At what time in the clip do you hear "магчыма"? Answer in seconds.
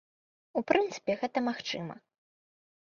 1.51-1.95